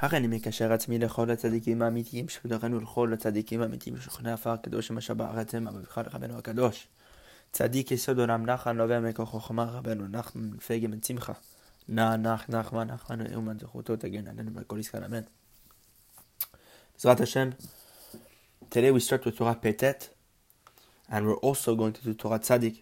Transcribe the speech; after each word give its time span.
הרי 0.00 0.16
אני 0.16 0.26
מקשר 0.26 0.72
עצמי 0.72 0.98
לכל 0.98 1.30
הצדיקים 1.30 1.82
האמיתיים 1.82 2.28
שבדורנו 2.28 2.76
ולכל 2.76 3.12
הצדיקים 3.12 3.62
האמיתיים 3.62 3.96
שוכנע 4.00 4.34
עפר 4.34 4.50
הקדוש 4.50 4.90
אשר 4.90 5.14
בארץ 5.14 5.54
הם 5.54 5.68
המבחר 5.68 6.02
רבנו 6.12 6.38
הקדוש. 6.38 6.88
צדיק 7.52 7.90
יסוד 7.90 8.18
עולם 8.18 8.46
נחל 8.46 8.72
נובע 8.72 9.00
מכוח 9.00 9.28
חוכמה 9.28 9.64
רבנו 9.64 10.08
נחמן 10.08 10.42
מפגי 10.42 10.88
בן 10.88 11.02
שמחה. 11.02 11.32
נח 11.88 12.14
נח 12.18 12.48
נחמן 12.48 12.90
נחמן 12.90 13.26
ואומן 13.30 13.58
זכותו 13.58 13.96
תגן 13.96 14.26
עלינו 14.28 14.54
ועל 14.54 14.64
כל 14.64 14.78
ישראל 14.78 15.04
אמן. 15.04 15.20
בעזרת 16.94 17.20
השם, 17.20 17.50
today 18.70 18.90
we 18.94 19.00
start 19.00 19.24
with 19.26 19.38
Torah 19.38 19.54
Petet 19.64 20.08
and 21.10 21.26
we're 21.26 21.42
also 21.42 21.74
going 21.74 21.92
to 21.92 22.04
do 22.04 22.14
Torah 22.14 22.38
Tzadik 22.38 22.76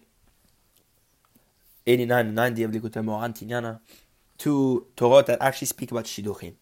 89 1.87 2.27
and 2.27 2.35
90 2.35 2.63
of 2.63 2.71
Likutei 2.71 3.03
Moharan 3.03 3.33
Tinyana, 3.33 3.79
two 4.37 4.85
Torah 4.95 5.23
that 5.23 5.41
actually 5.41 5.67
speak 5.67 5.91
about 5.91 6.05
Shiduchim. 6.05 6.53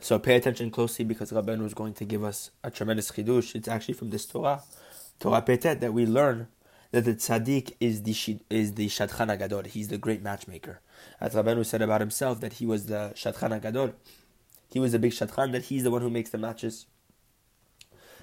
So 0.00 0.18
pay 0.18 0.36
attention 0.36 0.70
closely 0.70 1.04
because 1.04 1.32
Rabbeinu 1.32 1.64
is 1.64 1.74
going 1.74 1.94
to 1.94 2.04
give 2.04 2.24
us 2.24 2.50
a 2.62 2.70
tremendous 2.70 3.10
chidush. 3.10 3.54
It's 3.54 3.68
actually 3.68 3.94
from 3.94 4.10
this 4.10 4.26
Torah, 4.26 4.62
Torah 5.18 5.42
Petet, 5.42 5.80
that 5.80 5.92
we 5.92 6.06
learn 6.06 6.48
that 6.90 7.04
the 7.04 7.14
tzaddik 7.14 7.74
is 7.80 8.02
the 8.02 8.40
is 8.48 8.74
the 8.74 8.88
shadchan 8.88 9.38
gadol. 9.38 9.64
He's 9.64 9.88
the 9.88 9.98
great 9.98 10.22
matchmaker. 10.22 10.80
As 11.20 11.34
Rabbeinu 11.34 11.64
said 11.66 11.82
about 11.82 12.00
himself 12.00 12.40
that 12.40 12.54
he 12.54 12.66
was 12.66 12.86
the 12.86 13.12
shadchan 13.14 13.60
gadol. 13.60 13.92
He 14.70 14.78
was 14.78 14.92
the 14.92 14.98
big 14.98 15.12
shadchan. 15.12 15.52
That 15.52 15.64
he's 15.64 15.84
the 15.84 15.90
one 15.90 16.02
who 16.02 16.10
makes 16.10 16.30
the 16.30 16.38
matches, 16.38 16.86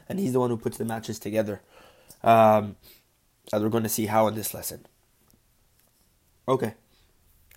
and 0.07 0.19
he's 0.19 0.33
the 0.33 0.39
one 0.39 0.49
who 0.49 0.57
puts 0.57 0.77
the 0.77 0.85
matches 0.85 1.19
together. 1.19 1.61
Um, 2.23 2.75
as 3.53 3.61
we're 3.61 3.69
going 3.69 3.83
to 3.83 3.89
see 3.89 4.07
how 4.07 4.27
in 4.27 4.35
this 4.35 4.53
lesson. 4.53 4.85
Okay. 6.47 6.73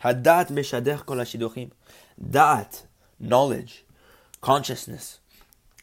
Hadat 0.03 0.51
meshadech 0.51 1.07
kol 1.07 1.17
hashiduchim. 1.17 1.71
Dat, 2.31 2.85
knowledge, 3.19 3.85
consciousness, 4.41 5.19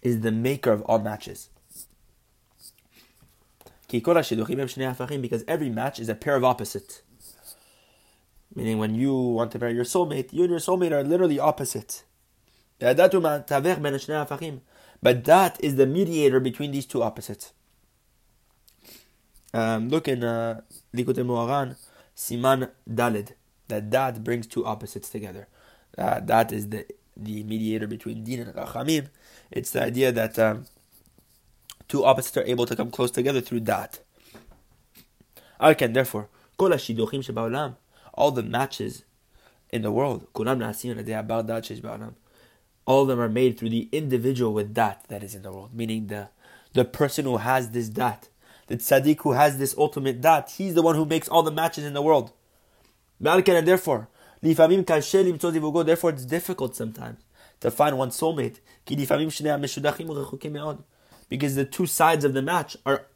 is 0.02 0.22
the 0.22 0.32
maker 0.32 0.72
of 0.72 0.82
all 0.84 1.00
matches. 1.00 1.50
Because 3.90 5.44
every 5.48 5.70
match 5.70 6.00
is 6.00 6.10
a 6.10 6.16
pair 6.16 6.36
of 6.36 6.44
opposites. 6.44 7.02
Meaning, 8.54 8.78
when 8.80 8.96
you 8.96 9.14
want 9.14 9.52
to 9.52 9.60
marry 9.60 9.74
your 9.74 9.84
soulmate, 9.84 10.32
you 10.32 10.44
and 10.44 10.52
your 10.52 10.60
soulmate 10.60 10.92
are 10.92 11.04
literally 11.04 11.40
opposite. 11.40 12.04
But 12.80 12.98
that 15.26 15.58
is 15.60 15.76
the 15.76 15.86
mediator 15.86 16.40
between 16.40 16.72
these 16.72 16.86
two 16.86 17.04
opposites. 17.04 17.52
Um, 19.54 19.90
look 19.90 20.08
in 20.08 20.24
uh, 20.24 20.62
Likutei 20.94 21.26
Moharan, 21.26 21.76
Siman 22.16 22.72
Dalid, 22.90 23.34
that 23.68 23.92
that 23.92 24.24
brings 24.24 24.48
two 24.48 24.66
opposites 24.66 25.10
together. 25.10 25.48
Uh, 25.98 26.20
that 26.22 26.52
is 26.52 26.70
the 26.70 26.86
the 27.18 27.44
mediator 27.44 27.88
between 27.88 28.24
Din 28.24 28.42
and 28.42 28.54
Rachamim. 28.54 29.10
It's 29.52 29.72
the 29.72 29.84
idea 29.84 30.12
that 30.12 30.38
um, 30.38 30.66
two 31.88 32.04
opposites 32.04 32.38
are 32.38 32.44
able 32.44 32.66
to 32.66 32.76
come 32.76 32.92
close 32.92 33.12
together 33.12 33.42
through 33.42 33.62
that. 33.62 34.00
Alken, 35.60 35.94
therefore, 35.94 36.30
all 36.58 38.32
the 38.32 38.44
matches 38.44 39.04
in 39.70 39.82
the 39.82 39.92
world, 39.92 40.28
all 42.86 43.02
of 43.02 43.08
them 43.08 43.20
are 43.20 43.30
made 43.30 43.58
through 43.58 43.70
the 43.70 43.90
individual 43.92 44.54
with 44.54 44.76
that 44.76 45.06
that 45.08 45.24
is 45.24 45.36
in 45.36 45.42
the 45.42 45.52
world, 45.52 45.74
meaning 45.74 46.08
the 46.08 46.30
the 46.74 46.86
person 46.86 47.26
who 47.26 47.38
has 47.38 47.70
this 47.72 47.88
dat, 47.88 48.28
the 48.68 48.76
tzaddik 48.76 49.22
who 49.22 49.32
has 49.32 49.58
this 49.58 49.76
ultimate 49.78 50.20
dat, 50.22 50.54
he's 50.58 50.74
the 50.74 50.82
one 50.82 50.96
who 50.96 51.06
makes 51.06 51.30
all 51.30 51.42
the 51.42 51.52
matches 51.52 51.86
in 51.86 51.94
the 51.94 52.02
world. 52.02 52.34
And 53.24 53.68
therefore, 53.68 54.10
Therefore, 54.54 56.10
it's 56.12 56.26
difficult 56.26 56.76
sometimes 56.76 57.20
to 57.62 57.72
find 57.72 57.98
one 57.98 58.10
soulmate. 58.10 58.60
Because 61.28 61.56
the 61.56 61.66
two 61.66 61.86
sides 61.86 62.24
of 62.24 62.34
the 62.34 62.42
match 62.42 62.78
are, 62.86 63.08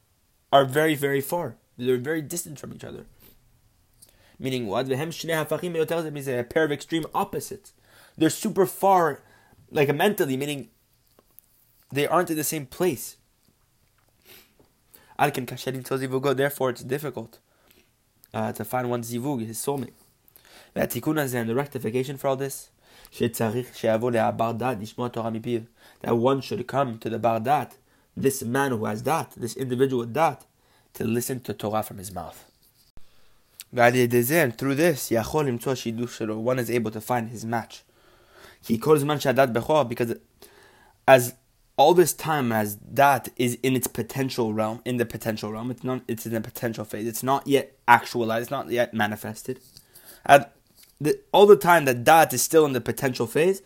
are 0.51 0.65
very, 0.65 0.95
very 0.95 1.21
far. 1.21 1.55
They're 1.77 1.97
very 1.97 2.21
distant 2.21 2.59
from 2.59 2.73
each 2.73 2.83
other. 2.83 3.05
Meaning 4.39 4.67
what? 4.67 4.89
A 4.89 6.43
pair 6.43 6.63
of 6.63 6.71
extreme 6.71 7.05
opposites. 7.13 7.73
They're 8.17 8.29
super 8.29 8.65
far, 8.65 9.21
like 9.69 9.93
mentally, 9.93 10.35
meaning 10.37 10.69
they 11.91 12.07
aren't 12.07 12.31
in 12.31 12.37
the 12.37 12.43
same 12.43 12.65
place. 12.65 13.17
Therefore, 15.17 16.69
it's 16.69 16.83
difficult 16.83 17.39
uh, 18.33 18.51
to 18.53 18.65
find 18.65 18.89
one 18.89 19.01
zivug, 19.03 19.45
his 19.45 19.57
soulmate. 19.57 19.93
והתיקון 20.76 21.18
and 21.18 21.48
the 21.48 21.54
rectification 21.54 22.16
for 22.16 22.28
all 22.28 22.36
this, 22.36 22.68
שצריך 23.10 23.74
שיבוא 23.74 24.10
להבר 24.10 24.52
דת 24.52 24.76
לשמוע 24.80 25.08
תורה 25.08 25.30
מפיו, 25.30 25.60
that 26.02 26.10
one 26.10 26.40
should 26.40 26.66
come 26.66 26.98
to 27.00 27.08
the 27.08 27.18
bar 27.18 27.40
dat, 27.40 27.74
this 28.16 28.42
man 28.42 28.72
who 28.72 28.84
has 28.84 29.02
dat, 29.02 29.34
this 29.36 29.56
individual 29.56 30.00
with 30.00 30.12
dat, 30.12 30.44
to 30.94 31.04
listen 31.04 31.40
to 31.40 31.52
Torah 31.52 31.82
from 31.82 31.98
his 31.98 32.12
mouth. 32.12 32.50
ועל 33.72 33.94
ידי 33.94 34.22
זה, 34.22 34.48
through 34.58 34.76
this, 34.76 35.10
יכול 35.10 35.48
למצוא 35.48 35.74
שידוך 35.74 36.10
שלו, 36.12 36.52
one 36.52 36.58
is 36.58 36.70
able 36.70 36.90
to 36.90 37.00
find 37.00 37.28
his 37.34 37.44
match. 37.44 37.82
כי 38.62 38.80
כל 38.80 38.98
זמן 38.98 39.20
שהדת 39.20 39.48
בכור, 39.48 39.84
because 39.88 40.14
as 41.06 41.32
all 41.76 41.94
this 41.94 42.12
time 42.12 42.52
as 42.52 42.78
that 42.94 43.28
is 43.36 43.58
in 43.62 43.74
its 43.74 43.86
potential 43.86 44.52
realm, 44.52 44.80
in 44.84 44.96
the 44.96 45.04
potential 45.04 45.50
realm, 45.52 45.70
it's 45.70 45.84
not, 45.84 46.02
it's 46.06 46.24
in 46.24 46.32
the 46.32 46.40
potential 46.40 46.84
phase. 46.84 47.06
It's 47.06 47.22
not 47.22 47.46
yet 47.46 47.76
actualized, 47.88 48.42
it's 48.42 48.50
not 48.50 48.70
yet 48.70 48.94
manifested. 48.94 49.58
At 50.24 50.52
the, 51.01 51.19
all 51.31 51.45
the 51.45 51.55
time 51.55 51.85
that 51.85 52.03
dat 52.03 52.33
is 52.33 52.41
still 52.41 52.65
in 52.65 52.73
the 52.73 52.81
potential 52.81 53.25
phase, 53.27 53.61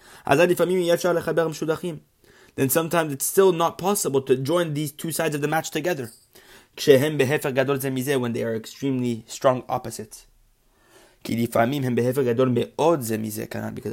then 2.56 2.70
sometimes 2.70 3.12
it's 3.14 3.26
still 3.26 3.52
not 3.52 3.78
possible 3.78 4.22
to 4.22 4.36
join 4.36 4.74
these 4.74 4.92
two 4.92 5.12
sides 5.12 5.34
of 5.36 5.42
the 5.42 5.48
match 5.48 5.72
together. 5.72 6.12
When 6.76 8.34
they 8.34 8.44
are 8.44 8.56
extremely 8.56 9.24
strong 9.28 9.64
opposites. 9.68 10.28
Because 11.24 11.64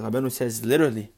Rabbanu 0.01 0.31
says 0.31 0.65
literally, 0.65 1.13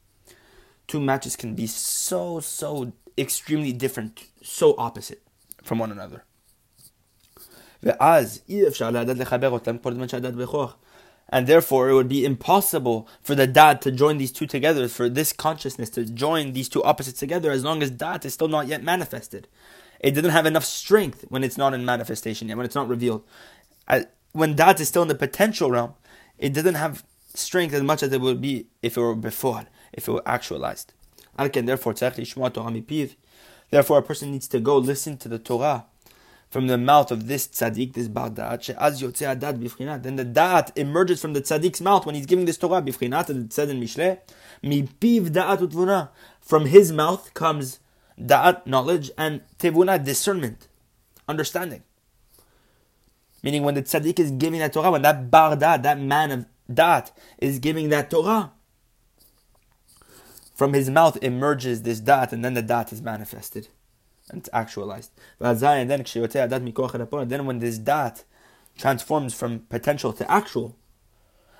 two 0.86 1.00
matches 1.00 1.36
can 1.36 1.54
be 1.54 1.66
so, 1.66 2.40
so 2.40 2.92
extremely 3.16 3.72
different, 3.72 4.20
so 4.42 4.74
opposite 4.76 5.22
from 5.62 5.78
one 5.78 5.90
another. 5.90 6.24
And 11.32 11.47
therefore, 11.47 11.88
it 11.88 11.94
would 11.94 12.10
be 12.10 12.26
impossible 12.26 13.09
for 13.22 13.34
the 13.34 13.47
dat 13.47 13.81
to 13.82 13.91
join 13.91 14.19
these 14.19 14.31
two 14.31 14.47
together, 14.47 14.87
for 14.87 15.09
this 15.09 15.32
consciousness 15.32 15.88
to 15.91 16.04
join 16.04 16.53
these 16.53 16.69
two 16.69 16.84
opposites 16.84 17.19
together, 17.19 17.50
as 17.50 17.65
long 17.65 17.82
as 17.82 17.91
dat 17.91 18.26
is 18.26 18.34
still 18.34 18.48
not 18.48 18.69
yet 18.69 18.84
manifested. 18.84 19.48
It 19.98 20.10
didn't 20.10 20.32
have 20.32 20.44
enough 20.44 20.65
strength 20.65 21.25
when 21.31 21.43
it's 21.43 21.56
not 21.56 21.72
in 21.72 21.87
manifestation 21.87 22.48
yet, 22.48 22.59
when 22.59 22.66
it's 22.66 22.75
not 22.75 22.87
revealed. 22.87 23.25
Uh, 23.88 24.03
when 24.32 24.54
dat 24.54 24.78
is 24.78 24.88
still 24.88 25.03
in 25.03 25.09
the 25.09 25.15
potential 25.15 25.70
realm, 25.70 25.94
it 26.37 26.53
didn't 26.53 26.75
have 26.75 27.03
strength 27.32 27.72
as 27.72 27.82
much 27.82 28.03
as 28.03 28.12
it 28.12 28.20
would 28.20 28.43
be 28.43 28.66
if 28.82 28.99
it 28.99 29.00
were 29.00 29.14
before, 29.14 29.64
if 29.94 30.09
it 30.09 30.12
were 30.12 30.22
actualized. 30.26 30.93
Therefore, 31.38 31.93
a 33.99 34.03
person 34.03 34.32
needs 34.32 34.49
to 34.49 34.60
go 34.60 34.76
listen 34.76 35.16
to 35.16 35.31
the 35.31 35.38
Torah 35.38 35.87
from 36.52 36.66
the 36.66 36.76
mouth 36.76 37.10
of 37.10 37.28
this 37.28 37.48
tzaddik, 37.48 37.94
this 37.94 38.08
bar 38.08 38.28
da'at, 38.28 38.62
she'az 38.62 39.00
yotzei 39.00 39.34
adat 39.34 39.58
bifrinat. 39.58 40.02
Then 40.02 40.16
the 40.16 40.24
da'at 40.26 40.76
emerges 40.76 41.18
from 41.18 41.32
the 41.32 41.40
tzaddik's 41.40 41.80
mouth 41.80 42.04
when 42.04 42.14
he's 42.14 42.26
giving 42.26 42.44
this 42.44 42.58
Torah, 42.58 42.82
bifrinat, 42.82 43.30
and 43.30 43.46
it 43.46 43.54
says 43.54 43.70
in 43.70 43.80
Mishle, 43.80 44.18
mi 44.62 44.82
piv 44.82 45.30
da'at 45.30 45.60
utvuna. 45.60 46.10
From 46.42 46.66
his 46.66 46.92
mouth 46.92 47.32
comes 47.32 47.80
da'at, 48.20 48.66
knowledge, 48.66 49.10
and 49.16 49.40
tevuna, 49.58 50.04
discernment, 50.04 50.68
understanding. 51.26 51.84
Meaning 53.42 53.62
when 53.62 53.74
the 53.74 53.82
tzaddik 53.82 54.19
is 54.19 54.30
giving 54.32 54.60
that 54.60 54.74
Torah, 54.74 54.90
when 54.90 55.00
that 55.00 55.30
bar 55.30 55.56
da'at, 55.56 55.82
that 55.82 55.98
man 55.98 56.30
of 56.30 56.46
da'at, 56.70 57.12
is 57.38 57.60
giving 57.60 57.88
that 57.88 58.10
Torah, 58.10 58.52
from 60.54 60.75
his 60.75 60.90
mouth 60.90 61.16
emerges 61.22 61.81
this 61.81 62.02
da'at, 62.02 62.31
and 62.31 62.44
then 62.44 62.52
the 62.52 62.62
da'at 62.62 62.93
is 62.93 63.00
manifested 63.00 63.69
and 64.32 64.40
it's 64.40 64.50
actualized. 64.52 65.12
And 65.40 65.61
then, 65.61 67.46
when 67.46 67.58
this 67.61 67.79
dat 67.79 68.25
transforms 68.76 69.34
from 69.34 69.61
potential 69.69 70.12
to 70.14 70.31
actual, 70.31 70.76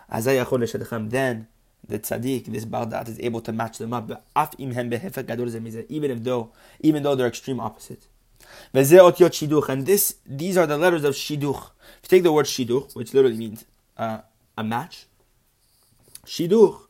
then 0.09 1.47
the 1.87 1.99
tzaddik, 1.99 2.47
this 2.47 2.65
bardat, 2.65 3.09
is 3.09 3.19
able 3.21 3.41
to 3.41 3.53
match 3.53 3.79
them 3.79 3.93
up. 3.93 4.11
Even 4.59 6.11
if 6.11 6.25
though, 6.25 6.53
even 6.81 7.03
though 7.03 7.15
they're 7.15 7.27
extreme 7.27 7.61
opposites. 7.61 8.09
And 8.73 9.87
this, 9.87 10.17
these 10.27 10.57
are 10.57 10.67
the 10.67 10.79
letters 10.79 11.05
of 11.05 11.15
shiduch. 11.15 11.71
If 12.03 12.11
you 12.11 12.19
take 12.19 12.23
the 12.23 12.33
word 12.33 12.47
shiduch, 12.47 12.95
which 12.95 13.15
literally 13.15 13.37
means 13.37 13.65
uh, 13.97 14.19
a 14.57 14.65
match, 14.65 15.07
shiduch, 16.27 16.81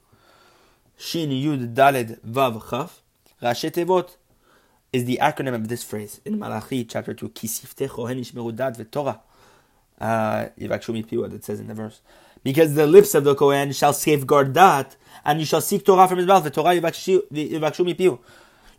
shin 0.97 1.31
yud 1.31 1.75
daled 1.75 2.21
vav 2.21 2.71
chaf, 2.71 3.03
rashi 3.43 3.71
tevot, 3.71 4.17
is 4.93 5.07
the 5.07 5.19
acronym 5.21 5.55
of 5.55 5.69
this 5.69 5.83
phrase 5.83 6.21
in 6.25 6.39
Malachi 6.39 6.85
chapter 6.85 7.15
2, 7.15 7.31
Ki 7.31 7.49
sifte 7.49 7.89
Kohen 7.89 8.19
ishmeru 8.19 8.55
dat 8.55 8.77
v'torah. 8.77 9.21
Uh, 10.01 10.49
that 10.57 11.41
says 11.43 11.61
in 11.61 11.69
the 11.69 11.75
verse. 11.75 12.01
Because 12.43 12.75
the 12.75 12.87
lips 12.87 13.15
of 13.15 13.25
the 13.25 13.37
Kohen 13.37 13.73
shall 13.73 13.93
safeguard 13.93 14.55
that, 14.55 14.97
and 15.25 15.39
you 15.39 15.47
shall 15.47 15.61
seek 15.61 15.85
Torah 15.85 16.09
from 16.09 16.19
his 16.19 16.27
mouth. 16.27 16.51
Torah. 16.53 16.75
You 16.75 16.81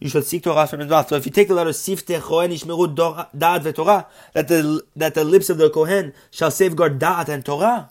shall 0.09 0.21
seek 0.21 0.43
Torah 0.43 0.67
from 0.67 0.81
his 0.81 0.89
mouth. 0.89 1.07
So 1.07 1.15
if 1.15 1.25
you 1.25 1.31
take 1.31 1.47
the 1.47 1.53
letter 1.53 1.69
Sifte 1.69 2.19
Kohen 2.19 2.51
Ishmeru 2.51 2.93
Da'at 2.93 3.63
veTorah, 3.63 4.07
that 4.33 4.49
the 4.49 4.83
that 4.97 5.13
the 5.13 5.23
lips 5.23 5.49
of 5.49 5.57
the 5.57 5.69
Kohen 5.69 6.13
shall 6.29 6.51
safeguard 6.51 6.99
Da'at 6.99 7.29
and 7.29 7.45
Torah. 7.45 7.89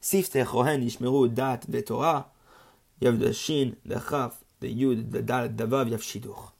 Sifte 0.00 0.46
Kohen 0.46 0.86
Ishmeru 0.86 1.34
Da'at 1.34 1.66
veTorah. 1.66 2.26
You 3.00 3.08
have 3.08 3.18
the 3.18 3.32
Shin, 3.32 3.76
the 3.84 3.98
Chaf, 3.98 4.44
the 4.60 4.72
Yud, 4.72 5.10
the 5.10 5.22
Da'at, 5.22 5.56
the 5.56 5.66
Vav, 5.66 5.86
you 5.86 5.92
have 5.92 6.02
Shiduch. 6.02 6.52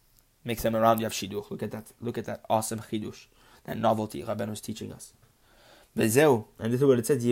Mix 0.47 0.63
them 0.63 0.75
around, 0.75 1.01
you 1.01 1.05
have 1.05 1.13
Shiduch. 1.13 1.51
Look 1.51 1.63
at 1.63 1.73
that. 1.73 1.93
Look 2.01 2.17
at 2.17 2.25
that 2.25 2.47
awesome 2.49 2.79
Chidush. 2.79 3.27
That 3.65 3.77
novelty 3.77 4.23
Rabban 4.23 4.49
was 4.49 4.63
teaching 4.63 4.93
us. 4.93 5.13
And 5.97 6.05
this 6.05 6.81
is 6.81 6.85
what 6.85 6.99
it 6.99 7.07
says, 7.07 7.25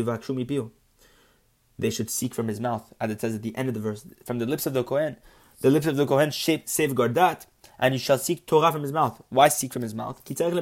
they 1.79 1.91
should 1.91 2.11
seek 2.11 2.35
from 2.35 2.49
his 2.49 2.59
mouth, 2.61 2.93
as 3.01 3.11
it 3.11 3.21
says 3.21 3.35
at 3.35 3.43
the 3.43 3.57
end 3.57 3.69
of 3.69 3.75
the 3.75 3.81
verse, 3.81 4.07
from 4.25 4.39
the 4.39 4.47
lips 4.47 4.65
of 4.67 4.75
the 4.75 4.85
Kohen. 4.85 5.17
The 5.61 5.71
lips 5.71 5.87
of 5.87 5.97
the 5.97 6.07
Kohen 6.07 6.31
safeguard 6.33 7.15
that, 7.15 7.47
and 7.79 7.95
you 7.95 8.01
shall 8.01 8.19
seek 8.19 8.47
Torah 8.47 8.73
from 8.73 8.83
his 8.83 8.93
mouth. 8.93 9.23
Why 9.29 9.49
seek 9.49 9.73
from 9.73 9.83
his 9.83 9.95
mouth? 9.95 10.21
Because 10.25 10.53
you 10.53 10.61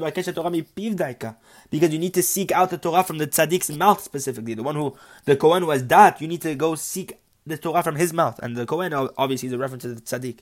need 1.99 2.15
to 2.15 2.23
seek 2.23 2.53
out 2.53 2.71
the 2.71 2.79
Torah 2.79 3.03
from 3.03 3.19
the 3.19 3.27
tzaddik's 3.27 3.71
mouth 3.71 4.03
specifically. 4.03 4.55
The 4.55 4.63
one 4.63 4.77
who, 4.77 4.97
the 5.25 5.37
Kohen 5.37 5.67
was 5.67 5.87
that, 5.87 6.21
you 6.21 6.29
need 6.29 6.43
to 6.43 6.55
go 6.55 6.75
seek 6.75 7.19
the 7.47 7.57
Torah 7.57 7.83
from 7.83 7.97
his 7.97 8.13
mouth. 8.13 8.39
And 8.43 8.55
the 8.57 8.67
Kohen 8.67 8.93
obviously 8.95 9.49
is 9.49 9.55
a 9.55 9.59
reference 9.59 9.83
to 9.83 9.95
the 9.95 10.01
tzaddik. 10.01 10.39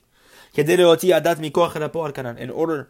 In 0.55 2.49
order 2.49 2.89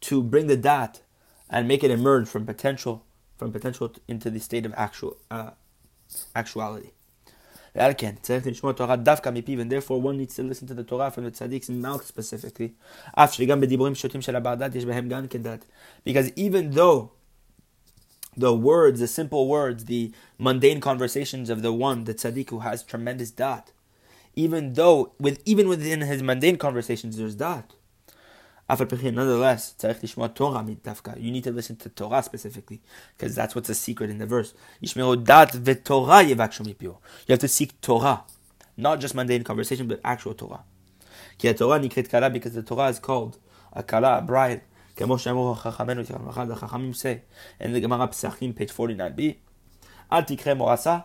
to 0.00 0.22
bring 0.22 0.46
the 0.46 0.56
dat 0.56 1.02
and 1.50 1.68
make 1.68 1.82
it 1.84 1.90
emerge 1.90 2.28
from 2.28 2.46
potential, 2.46 3.04
from 3.36 3.52
potential 3.52 3.92
into 4.08 4.30
the 4.30 4.40
state 4.40 4.66
of 4.66 4.74
actual, 4.76 5.16
uh, 5.30 5.50
actuality. 6.34 6.90
And 7.74 7.94
therefore 9.70 10.00
one 10.00 10.16
needs 10.16 10.34
to 10.36 10.42
listen 10.42 10.66
to 10.66 10.74
the 10.74 10.84
Torah 10.84 11.10
from 11.10 11.24
the 11.24 11.30
tzaddik's 11.30 11.68
mouth 11.68 12.06
specifically. 12.06 12.74
Because 16.04 16.32
even 16.36 16.70
though 16.70 17.12
the 18.36 18.54
words, 18.54 19.00
the 19.00 19.06
simple 19.06 19.48
words, 19.48 19.86
the 19.86 20.12
mundane 20.38 20.80
conversations 20.80 21.50
of 21.50 21.62
the 21.62 21.72
one, 21.72 22.04
the 22.04 22.14
tzaddik 22.14 22.50
who 22.50 22.60
has 22.60 22.82
tremendous 22.82 23.30
dat, 23.30 23.72
even 24.35 24.73
though 24.73 25.13
with 25.19 25.41
even 25.45 25.67
within 25.67 26.01
his 26.01 26.23
mundane 26.23 26.57
conversations 26.57 27.17
there's 27.17 27.35
dat, 27.35 27.73
Nonetheless, 28.69 29.75
you 31.17 31.31
need 31.31 31.43
to 31.43 31.51
listen 31.51 31.75
to 31.75 31.89
Torah 31.89 32.23
specifically, 32.23 32.81
because 33.17 33.35
that's 33.35 33.53
what's 33.53 33.67
the 33.67 33.75
secret 33.75 34.09
in 34.09 34.17
the 34.17 34.25
verse. 34.25 34.53
You 34.79 34.87
have 37.27 37.39
to 37.39 37.47
seek 37.49 37.81
Torah, 37.81 38.23
not 38.77 39.01
just 39.01 39.13
mundane 39.13 39.43
conversation, 39.43 39.89
but 39.89 39.99
actual 40.05 40.33
Torah. 40.35 40.63
Because 41.37 41.57
the 41.57 42.63
Torah 42.65 42.87
is 42.87 42.99
called 42.99 43.37
a 43.73 43.83
kala, 43.83 44.19
a 44.19 44.21
bride. 44.21 44.61
כמו 44.95 45.19
שאמרו 45.19 45.55
חכמינו, 45.55 46.03
the 46.03 46.55
חכמים 46.55 46.93
say, 46.93 47.21
in 47.59 47.73
the 47.73 47.79
Gemara 47.79 48.07
Pesachim, 48.07 48.53
page 48.53 48.71
49b, 48.71 49.21
אל 50.11 50.21
תקרא 50.21 50.53
מורסה, 50.53 50.97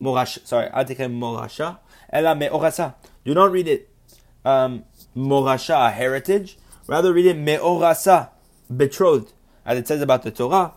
Morash, 0.00 0.46
sorry, 0.46 0.68
Atikhem 0.68 1.18
Morasha, 1.18 1.78
Ela 2.10 2.34
Me'orasa. 2.34 2.94
Do 3.24 3.34
not 3.34 3.50
read 3.50 3.68
it 3.68 3.88
um, 4.44 4.84
Morasha, 5.16 5.92
heritage. 5.92 6.58
Rather 6.86 7.12
read 7.12 7.26
it 7.26 7.36
Me'orasa, 7.36 8.30
betrothed, 8.74 9.32
as 9.64 9.78
it 9.78 9.88
says 9.88 10.00
about 10.02 10.22
the 10.22 10.30
Torah. 10.30 10.74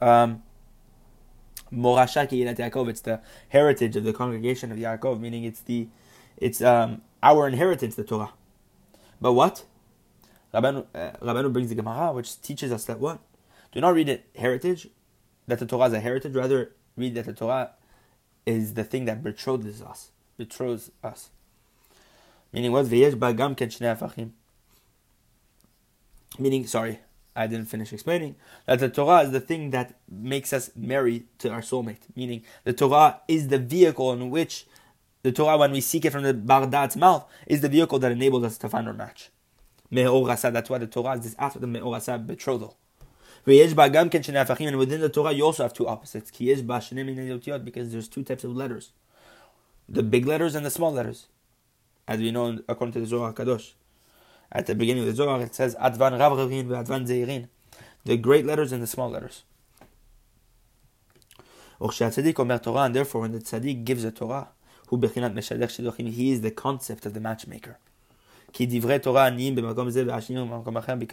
Um, 0.00 0.42
Morasha 1.72 2.28
ki 2.28 2.44
Yaakov, 2.44 2.88
it's 2.88 3.00
the 3.00 3.20
heritage 3.50 3.96
of 3.96 4.04
the 4.04 4.12
congregation 4.12 4.72
of 4.72 4.78
Yaakov, 4.78 5.20
meaning 5.20 5.44
it's 5.44 5.60
the 5.60 5.88
it's 6.36 6.62
um, 6.62 7.02
our 7.22 7.46
inheritance, 7.46 7.94
the 7.94 8.04
Torah. 8.04 8.32
But 9.20 9.34
what? 9.34 9.64
Rabbanu, 10.54 10.86
uh, 10.94 11.10
Rabbanu 11.22 11.52
brings 11.52 11.68
the 11.68 11.74
Gemara, 11.74 12.12
which 12.12 12.40
teaches 12.40 12.72
us 12.72 12.84
that 12.86 12.98
what? 12.98 13.20
Do 13.72 13.80
not 13.80 13.94
read 13.94 14.08
it 14.08 14.26
heritage, 14.36 14.88
that 15.46 15.58
the 15.58 15.66
Torah 15.66 15.86
is 15.86 15.92
a 15.92 16.00
heritage, 16.00 16.34
rather 16.34 16.72
read 16.96 17.14
that 17.14 17.26
the 17.26 17.34
Torah 17.34 17.72
is 18.50 18.74
the 18.74 18.84
thing 18.84 19.04
that 19.06 19.22
betroths 19.22 19.80
us, 19.82 20.10
betroths 20.38 20.90
us. 21.02 21.30
Meaning 22.52 22.72
what? 22.72 22.86
V'yesh 22.86 23.14
ba'gam 23.14 23.56
ken 23.56 23.68
shnei 23.68 24.30
meaning, 26.38 26.66
sorry, 26.66 27.00
I 27.34 27.46
didn't 27.46 27.66
finish 27.66 27.92
explaining, 27.92 28.36
that 28.66 28.80
the 28.80 28.88
Torah 28.88 29.20
is 29.22 29.30
the 29.30 29.40
thing 29.40 29.70
that 29.70 29.98
makes 30.10 30.52
us 30.52 30.70
marry 30.74 31.24
to 31.38 31.50
our 31.50 31.60
soulmate. 31.60 32.00
Meaning, 32.16 32.42
the 32.64 32.72
Torah 32.72 33.20
is 33.28 33.48
the 33.48 33.58
vehicle 33.58 34.12
in 34.12 34.30
which 34.30 34.66
the 35.22 35.32
Torah, 35.32 35.58
when 35.58 35.72
we 35.72 35.80
seek 35.80 36.04
it 36.04 36.10
from 36.10 36.22
the 36.22 36.34
Bardat's 36.34 36.96
mouth, 36.96 37.26
is 37.46 37.60
the 37.60 37.68
vehicle 37.68 37.98
that 37.98 38.12
enables 38.12 38.44
us 38.44 38.58
to 38.58 38.68
find 38.68 38.86
our 38.88 38.94
match. 38.94 39.30
Me'orasa, 39.90 40.52
that's 40.52 40.70
why 40.70 40.78
the 40.78 40.86
Torah 40.86 41.16
is 41.16 41.20
this 41.20 41.36
after 41.38 41.58
the 41.58 41.66
Me'orasa 41.66 42.18
betrothal. 42.18 42.76
And 43.50 44.78
within 44.78 45.00
the 45.00 45.08
Torah, 45.08 45.32
you 45.32 45.44
also 45.44 45.62
have 45.64 45.72
two 45.72 45.88
opposites. 45.88 46.30
Because 46.30 47.92
there's 47.92 48.08
two 48.08 48.22
types 48.22 48.44
of 48.44 48.56
letters 48.56 48.92
the 49.88 50.02
big 50.04 50.24
letters 50.24 50.54
and 50.54 50.64
the 50.64 50.70
small 50.70 50.92
letters. 50.92 51.26
As 52.06 52.20
we 52.20 52.30
know 52.30 52.60
according 52.68 52.92
to 52.92 53.00
the 53.00 53.06
Zohar 53.06 53.32
Kadosh. 53.32 53.72
At 54.52 54.66
the 54.66 54.74
beginning 54.74 55.02
of 55.02 55.08
the 55.08 55.14
Zohar, 55.14 55.40
it 55.40 55.54
says 55.54 55.74
Advan 55.76 56.18
Rav 56.18 56.36
Ravin 56.38 56.68
Advan 56.68 57.06
Zeirin, 57.06 57.48
the 58.04 58.16
great 58.16 58.46
letters 58.46 58.72
and 58.72 58.82
the 58.82 58.86
small 58.86 59.10
letters. 59.10 59.44
And 61.80 61.90
therefore, 62.94 63.20
when 63.22 63.32
the 63.32 63.38
tzaddik 63.38 63.84
gives 63.84 64.04
a 64.04 64.10
Torah, 64.10 64.48
he 64.90 66.30
is 66.32 66.40
the 66.40 66.50
concept 66.50 67.06
of 67.06 67.14
the 67.14 67.20
matchmaker. 67.20 67.78
Because 68.52 68.72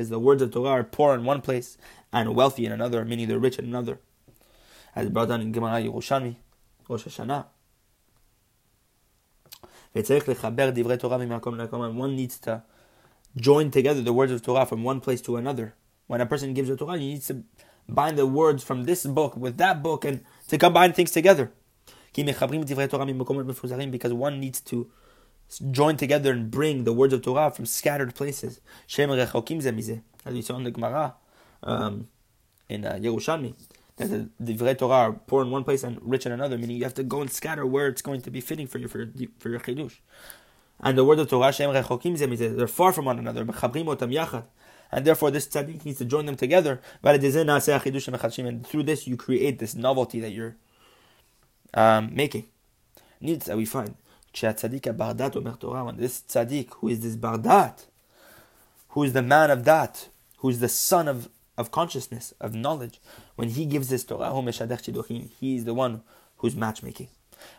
the 0.09 0.19
words 0.19 0.41
of 0.41 0.51
Torah 0.51 0.69
are 0.69 0.83
poor 0.83 1.13
in 1.13 1.23
one 1.23 1.41
place 1.41 1.77
and 2.11 2.35
wealthy 2.35 2.65
in 2.65 2.71
another, 2.71 3.05
meaning 3.05 3.27
they're 3.27 3.39
rich 3.39 3.59
in 3.59 3.65
another. 3.65 3.99
As 4.95 5.09
brought 5.09 5.27
down 5.29 5.41
in 5.41 5.51
Gemara 5.51 5.81
Yerushalmi, 5.81 6.37
Rosh 6.89 7.05
Hashanah. 7.07 7.45
One 11.95 12.15
needs 12.15 12.37
to 12.39 12.63
join 13.35 13.71
together 13.71 14.01
the 14.01 14.13
words 14.13 14.31
of 14.31 14.41
Torah 14.41 14.65
from 14.65 14.83
one 14.83 14.99
place 14.99 15.21
to 15.21 15.37
another. 15.37 15.75
When 16.07 16.21
a 16.21 16.25
person 16.25 16.53
gives 16.53 16.69
a 16.69 16.75
Torah, 16.77 16.97
he 16.97 17.13
needs 17.13 17.27
to 17.27 17.43
bind 17.87 18.17
the 18.17 18.25
words 18.25 18.63
from 18.63 18.83
this 18.85 19.05
book 19.05 19.37
with 19.37 19.57
that 19.57 19.83
book 19.83 20.05
and 20.05 20.23
to 20.47 20.57
combine 20.57 20.93
things 20.93 21.11
together. 21.11 21.51
Because 22.13 22.53
one 24.13 24.39
needs 24.39 24.61
to 24.61 24.89
join 25.71 25.97
together 25.97 26.31
and 26.31 26.51
bring 26.51 26.83
the 26.83 26.93
words 26.93 27.13
of 27.13 27.21
Torah 27.21 27.51
from 27.51 27.65
scattered 27.65 28.15
places. 28.15 28.59
As 28.97 29.07
we 30.33 30.41
saw 30.41 30.57
in 30.57 30.63
the 30.63 30.71
Gemara 30.71 31.15
um, 31.63 32.07
in 32.69 32.85
uh, 32.85 32.93
Yerushalmi, 32.93 33.53
that 33.97 34.29
the 34.39 34.53
Divrei 34.53 34.77
Torah 34.77 34.93
are 34.93 35.13
poor 35.13 35.41
in 35.43 35.51
one 35.51 35.63
place 35.63 35.83
and 35.83 35.99
rich 36.01 36.25
in 36.25 36.31
another, 36.31 36.57
meaning 36.57 36.77
you 36.77 36.83
have 36.83 36.93
to 36.95 37.03
go 37.03 37.21
and 37.21 37.31
scatter 37.31 37.65
where 37.65 37.87
it's 37.87 38.01
going 38.01 38.21
to 38.21 38.31
be 38.31 38.41
fitting 38.41 38.67
for 38.67 38.77
you 38.77 38.87
for, 38.87 39.07
for 39.39 39.49
your 39.49 39.59
chidush. 39.59 39.99
And 40.79 40.97
the 40.97 41.03
word 41.03 41.19
of 41.19 41.29
Torah, 41.29 41.51
Shem 41.51 41.71
Rechokim 41.71 42.57
they're 42.57 42.67
far 42.67 42.93
from 42.93 43.05
one 43.05 43.17
another. 43.17 43.41
And 44.89 45.05
therefore, 45.05 45.31
this 45.31 45.47
tzaddik 45.47 45.83
needs 45.83 45.97
to 45.97 46.05
join 46.05 46.25
them 46.27 46.35
together. 46.35 46.79
And 47.03 48.67
through 48.67 48.83
this, 48.83 49.07
you 49.07 49.17
create 49.17 49.59
this 49.59 49.75
novelty 49.75 50.19
that 50.19 50.31
you're 50.31 50.55
um, 51.73 52.15
making. 52.15 52.45
Needs 53.19 53.47
that 53.47 53.57
we 53.57 53.65
find. 53.65 53.95
When 54.41 55.97
this 55.97 56.21
tzaddik, 56.21 56.73
who 56.75 56.89
is 56.89 57.01
this 57.01 57.15
bardat, 57.15 57.85
who 58.89 59.03
is 59.03 59.13
the 59.13 59.21
man 59.21 59.51
of 59.51 59.63
that, 59.65 60.09
who 60.37 60.49
is 60.49 60.59
the 60.59 60.69
son 60.69 61.07
of, 61.07 61.29
of 61.57 61.71
consciousness, 61.71 62.33
of 62.39 62.53
knowledge, 62.53 62.99
when 63.35 63.49
he 63.49 63.65
gives 63.65 63.89
this 63.89 64.03
Torah, 64.03 64.33
he 65.39 65.55
is 65.55 65.65
the 65.65 65.73
one 65.73 66.01
who's 66.37 66.55
matchmaking. 66.55 67.07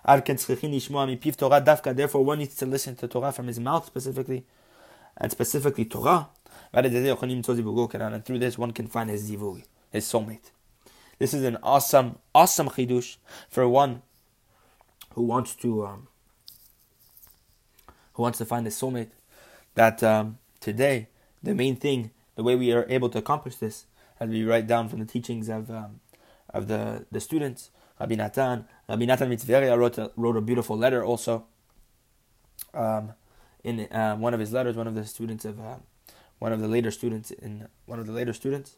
Therefore, 0.05 2.25
one 2.25 2.39
needs 2.39 2.57
to 2.57 2.67
listen 2.67 2.97
to 2.97 3.09
Torah 3.09 3.33
from 3.33 3.47
his 3.47 3.61
mouth 3.61 3.87
specifically, 3.87 4.45
and 5.17 5.31
specifically 5.31 5.85
Torah. 5.85 6.29
And 6.73 8.25
through 8.25 8.39
this, 8.39 8.59
one 8.59 8.73
can 8.73 8.89
find 8.89 9.11
his 9.11 9.31
zivug, 9.31 9.63
his 9.91 10.05
soulmate. 10.05 10.51
This 11.19 11.35
is 11.35 11.45
an 11.45 11.59
awesome, 11.63 12.19
awesome 12.35 12.69
chidush 12.69 13.17
for 13.49 13.69
one 13.69 14.03
who 15.15 15.23
wants 15.23 15.55
to, 15.57 15.87
um, 15.87 16.09
who 18.19 18.23
wants 18.23 18.37
to 18.37 18.45
find 18.45 18.67
his 18.67 18.75
soulmate. 18.75 19.11
That 19.77 20.03
um, 20.03 20.39
today, 20.59 21.07
the 21.41 21.55
main 21.55 21.77
thing, 21.77 22.11
the 22.35 22.43
way 22.43 22.57
we 22.57 22.73
are 22.73 22.85
able 22.89 23.09
to 23.11 23.19
accomplish 23.19 23.57
this, 23.57 23.87
as 24.19 24.29
we 24.29 24.45
write 24.45 24.67
down 24.67 24.89
from 24.89 24.99
the 24.99 25.07
teachings 25.07 25.49
of 25.49 25.71
um, 25.71 26.01
of 26.51 26.67
the 26.67 27.07
the 27.13 27.21
students, 27.21 27.71
Rabbi 28.01 28.17
Natan. 28.17 28.67
Rabbi 28.89 29.05
Natan 29.05 29.31
Mitzveria 29.31 29.79
wrote 29.79 29.99
a, 29.99 30.11
wrote 30.17 30.37
a 30.37 30.41
beautiful 30.41 30.77
letter 30.77 31.05
also. 31.05 31.45
Um, 32.75 33.13
in 33.63 33.81
uh, 33.93 34.17
one 34.17 34.35
of 34.35 34.41
his 34.41 34.53
letters, 34.53 34.77
one 34.77 34.89
of 34.89 34.97
the 34.97 35.05
students 35.05 35.45
of 35.45 35.61
uh, 35.61 35.77
one 36.41 36.53
of 36.53 36.61
the 36.61 36.69
later 36.69 36.91
students 36.91 37.31
in 37.31 37.69
one 37.87 38.01
of 38.01 38.07
the 38.07 38.13
later 38.13 38.33
students 38.33 38.77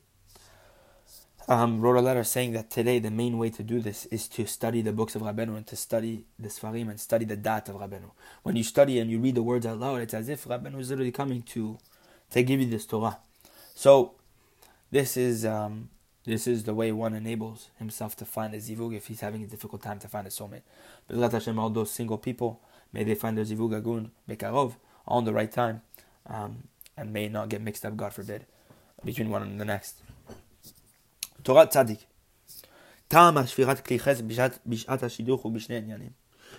um, 1.49 1.81
wrote 1.81 1.97
a 1.97 2.01
letter 2.01 2.25
saying 2.25 2.53
that 2.53 2.71
today 2.71 2.99
the 2.99 3.11
main 3.11 3.39
way 3.39 3.51
to 3.51 3.63
do 3.63 3.81
this 3.81 4.07
is 4.07 4.29
to 4.29 4.47
study 4.47 4.83
the 4.83 4.93
books 4.93 5.15
of 5.15 5.23
Rabbeinu 5.23 5.57
and 5.57 5.67
to 5.67 5.77
study 5.77 6.25
the 6.39 6.49
Sfarim 6.49 6.89
and 6.89 7.01
study 7.01 7.25
the 7.25 7.37
Dat 7.37 7.69
of 7.69 7.77
Rabbeinu. 7.77 8.11
When 8.43 8.57
you 8.57 8.63
study 8.63 8.99
and 8.99 9.11
you 9.11 9.19
read 9.19 9.35
the 9.35 9.43
words 9.43 9.67
out 9.67 9.79
loud, 9.79 10.01
it's 10.01 10.15
as 10.15 10.29
if 10.29 10.45
Rabbeinu 10.45 10.79
is 10.79 10.91
literally 10.91 11.13
coming 11.13 11.43
to, 11.43 11.79
to 12.31 12.43
give 12.43 12.61
you 12.61 12.67
this 12.67 12.87
Torah. 12.87 13.19
So, 13.75 14.15
this 14.91 15.17
is 15.17 15.47
um, 15.47 15.89
this 16.25 16.47
is 16.47 16.65
the 16.65 16.75
way 16.75 16.93
one 16.93 17.15
enables 17.15 17.71
himself 17.79 18.15
to 18.17 18.25
find 18.25 18.55
a 18.55 18.59
zivug 18.59 18.95
if 18.95 19.07
he's 19.07 19.21
having 19.21 19.43
a 19.43 19.47
difficult 19.47 19.83
time 19.83 19.99
to 20.01 20.09
find 20.09 20.27
a 20.27 20.31
soulmate. 20.31 20.63
But 21.09 21.33
Hashem, 21.33 21.59
all 21.59 21.71
those 21.71 21.91
single 21.91 22.19
people, 22.19 22.61
may 22.93 23.05
they 23.05 23.15
find 23.15 23.39
their 23.39 23.45
zivug 23.45 23.81
agun 23.81 24.11
bekarov 24.29 24.75
on 25.09 25.25
the 25.25 25.33
right 25.33 25.51
time, 25.51 25.83
um, 26.27 26.65
and 26.97 27.13
may 27.13 27.29
not 27.29 27.49
get 27.49 27.63
mixed 27.63 27.85
up, 27.87 27.97
God 27.97 28.13
forbid, 28.13 28.45
between 29.05 29.31
one 29.31 29.43
and 29.43 29.61
the 29.61 29.65
next. 29.65 30.03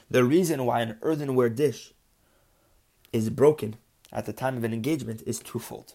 The 0.10 0.24
reason 0.24 0.66
why 0.66 0.82
an 0.82 0.98
earthenware 1.02 1.50
dish 1.50 1.94
is 3.14 3.30
broken 3.30 3.76
at 4.12 4.26
the 4.26 4.34
time 4.34 4.58
of 4.58 4.64
an 4.64 4.74
engagement 4.74 5.24
is 5.26 5.40
twofold. 5.40 5.94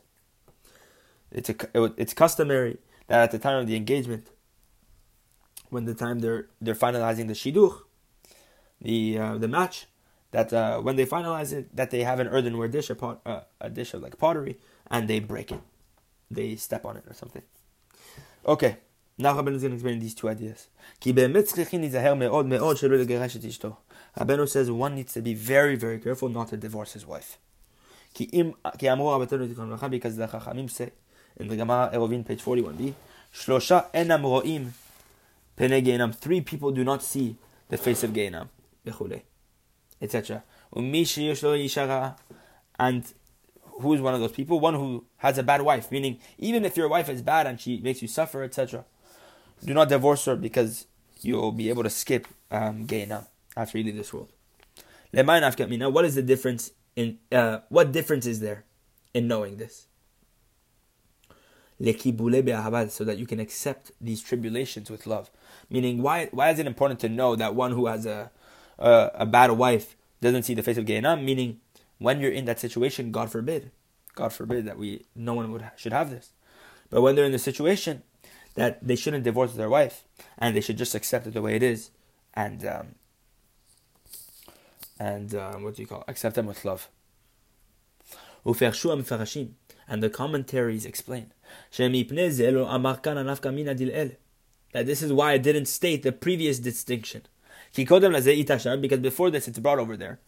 It's, 1.31 1.51
a, 1.51 1.57
it's 1.97 2.15
customary 2.15 2.79
that 3.09 3.21
at 3.21 3.31
the 3.31 3.39
time 3.39 3.59
of 3.59 3.67
the 3.67 3.77
engagement, 3.77 4.31
when 5.71 5.85
the 5.85 5.95
time 5.95 6.21
they're 6.21 6.49
they're 6.61 6.75
finalizing 6.75 7.27
the 7.27 7.35
shidduch, 7.35 7.81
the 8.81 9.19
uh, 9.19 9.37
the 9.37 9.49
match, 9.49 9.87
that 10.31 10.53
uh, 10.53 10.81
when 10.81 10.97
they 10.97 11.05
finalize 11.05 11.53
it, 11.53 11.75
that 11.75 11.91
they 11.91 12.05
have 12.05 12.21
an 12.21 12.29
earthenware 12.29 12.69
dish, 12.69 12.89
a, 12.91 12.95
pot, 12.95 13.21
uh, 13.27 13.41
a 13.61 13.69
dish 13.69 13.93
of 13.95 14.03
like 14.03 14.17
pottery, 14.19 14.59
and 14.91 15.09
they 15.09 15.19
break 15.19 15.51
it, 15.51 15.61
they 16.31 16.57
step 16.57 16.87
on 16.87 16.97
it 16.97 17.05
or 17.09 17.15
something. 17.15 17.43
Okay, 18.47 18.77
now 19.19 19.35
Rabbeinu 19.35 19.55
is 19.55 19.63
going 19.63 19.71
to 19.71 19.77
explain 19.77 19.99
these 19.99 20.15
two 20.15 20.29
ideas. 20.29 20.69
Rabbeinu 21.03 21.39
says 24.49 24.71
one 24.71 24.95
needs 24.95 25.13
to 25.15 25.23
be 25.23 25.35
very, 25.35 25.75
very 25.77 25.99
careful 25.99 26.29
not 26.29 26.49
to 26.49 26.57
divorce 26.57 26.93
his 26.93 27.07
wife. 27.07 27.39
Because 28.19 28.31
the 28.31 28.47
Chachamim 30.27 30.71
say 30.71 30.93
in 31.37 31.49
the 31.49 31.57
Gemara 31.57 31.91
Eruvin, 31.95 32.27
page 32.27 32.43
41b, 32.43 32.95
Shlosha 33.35 33.91
enam 33.93 34.23
ro'im. 34.23 34.73
Three 36.15 36.41
people 36.43 36.71
do 36.71 36.85
not 36.85 37.03
see 37.03 37.37
the 37.69 37.79
face 37.79 38.03
of 38.05 38.11
Geinam, 38.13 38.49
etc. 40.01 40.45
And 42.79 43.13
who 43.81 43.95
is 43.95 44.01
one 44.01 44.15
of 44.15 44.21
those 44.21 44.33
people? 44.33 44.61
One 44.61 44.75
who 44.75 45.05
has 45.19 45.39
a 45.39 45.43
bad 45.43 45.63
wife, 45.63 45.91
meaning 45.91 46.19
even 46.39 46.67
if 46.67 46.77
your 46.77 46.89
wife 46.89 47.09
is 47.09 47.23
bad 47.23 47.47
and 47.47 47.59
she 47.59 47.79
makes 47.79 48.03
you 48.03 48.09
suffer, 48.09 48.43
etc., 48.43 48.85
do 49.65 49.75
not 49.75 49.89
divorce 49.89 50.25
her 50.27 50.37
because 50.37 50.87
you'll 51.21 51.53
be 51.53 51.69
able 51.69 51.83
to 51.83 51.91
skip 51.91 52.27
um, 52.51 52.87
after 53.57 53.79
you 53.79 53.85
leave 53.85 53.97
this 53.97 54.13
world. 54.13 54.31
Now, 55.13 55.23
what 55.91 56.05
is 56.05 56.15
the 56.15 56.23
difference 56.23 56.73
in 56.95 57.19
uh, 57.33 57.61
what 57.69 57.93
difference 57.93 58.27
is 58.27 58.41
there 58.41 58.65
in 59.15 59.29
knowing 59.29 59.57
this? 59.57 59.87
so 61.79 63.05
that 63.05 63.19
you 63.19 63.27
can 63.27 63.41
accept 63.41 63.93
these 64.01 64.23
tribulations 64.23 64.91
with 64.91 65.07
love. 65.07 65.31
Meaning, 65.71 66.03
why 66.03 66.29
why 66.33 66.51
is 66.51 66.59
it 66.59 66.67
important 66.67 67.01
to 67.01 67.09
know 67.09 67.37
that 67.37 67.55
one 67.55 67.73
who 67.73 67.87
has 67.87 68.07
a 68.07 68.31
a, 68.79 69.11
a 69.15 69.27
bad 69.27 69.53
wife 69.53 69.97
doesn't 70.21 70.45
see 70.45 70.55
the 70.55 70.63
face 70.63 70.79
of 70.79 70.87
Gehenna? 70.87 71.17
Meaning, 71.17 71.61
when 71.99 72.21
you're 72.21 72.33
in 72.33 72.45
that 72.47 72.61
situation, 72.61 73.13
God 73.13 73.31
forbid, 73.31 73.71
God 74.15 74.33
forbid 74.33 74.65
that 74.67 74.79
we 74.79 75.07
no 75.15 75.35
one 75.35 75.53
would 75.53 75.71
should 75.77 75.93
have 75.93 76.11
this. 76.11 76.33
But 76.89 77.03
when 77.03 77.15
they're 77.15 77.25
in 77.25 77.33
the 77.33 77.39
situation 77.39 78.03
that 78.57 78.85
they 78.87 78.97
shouldn't 78.97 79.25
divorce 79.25 79.55
their 79.55 79.69
wife 79.69 80.03
and 80.39 80.57
they 80.57 80.61
should 80.61 80.79
just 80.79 80.95
accept 80.95 81.27
it 81.27 81.35
the 81.35 81.43
way 81.43 81.55
it 81.55 81.63
is, 81.63 81.91
and 82.35 82.67
um, 82.67 82.95
and 84.99 85.35
um, 85.35 85.63
what 85.63 85.77
do 85.77 85.83
you 85.83 85.89
call 85.89 86.01
it? 86.01 86.11
accept 86.11 86.35
them 86.35 86.47
with 86.47 86.65
love. 86.65 86.89
And 89.89 90.03
the 90.03 90.11
commentaries 90.11 90.85
explain 90.85 91.33
that 94.73 94.87
this 94.87 95.03
is 95.03 95.13
why 95.13 95.33
I 95.33 95.39
didn't 95.39 95.67
state 95.67 96.03
the 96.03 96.13
previous 96.13 96.59
distinction. 96.59 97.23
Because 97.75 98.99
before 99.01 99.31
this 99.31 99.49
it's 99.49 99.59
brought 99.59 99.79
over 99.79 99.97
there. 99.97 100.21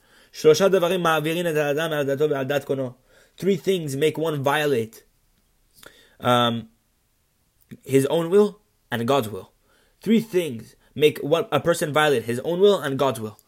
Three 3.37 3.57
things 3.57 3.97
make 3.97 4.19
one 4.19 4.43
violate 4.43 5.05
um, 6.21 6.69
his 7.85 8.07
own 8.07 8.31
will 8.31 8.61
and 8.91 9.07
God's 9.07 9.29
will. 9.29 9.53
Three 10.01 10.21
things 10.21 10.75
make 10.95 11.19
what 11.19 11.49
a 11.53 11.61
person 11.61 11.93
violate 11.93 12.25
his 12.25 12.41
own 12.41 12.61
will 12.61 12.81
and 12.81 12.99
God's 12.99 13.21
will. 13.21 13.39